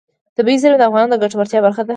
طبیعي 0.37 0.57
زیرمې 0.61 0.77
د 0.79 0.83
افغانانو 0.87 1.11
د 1.13 1.15
ګټورتیا 1.23 1.59
برخه 1.65 1.81
ده. 1.83 1.89